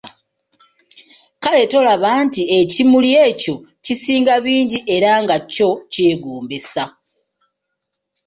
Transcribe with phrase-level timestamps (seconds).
[1.43, 3.55] Kale tolaba nti ekimuli ekyo
[3.85, 6.83] kisinga bingi era nga kyo kyegombesa?